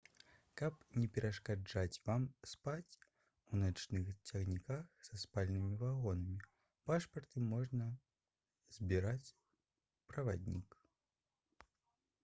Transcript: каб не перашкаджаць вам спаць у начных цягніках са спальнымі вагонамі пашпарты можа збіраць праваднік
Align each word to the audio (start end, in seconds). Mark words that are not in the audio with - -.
каб 0.59 0.77
не 0.99 1.07
перашкаджаць 1.15 1.99
вам 2.07 2.23
спаць 2.51 2.97
у 3.51 3.59
начных 3.63 4.09
цягніках 4.31 5.05
са 5.09 5.19
спальнымі 5.25 5.77
вагонамі 5.83 6.39
пашпарты 6.89 7.45
можа 7.53 7.87
збіраць 8.79 9.33
праваднік 10.15 10.77